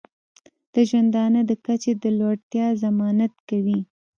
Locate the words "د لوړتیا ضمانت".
2.03-3.33